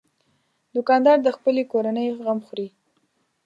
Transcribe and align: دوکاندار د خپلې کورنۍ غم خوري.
دوکاندار 0.75 1.17
د 1.23 1.27
خپلې 1.35 1.63
کورنۍ 1.71 2.07
غم 2.25 2.39
خوري. 2.45 2.67